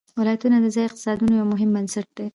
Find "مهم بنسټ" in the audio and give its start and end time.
1.53-2.07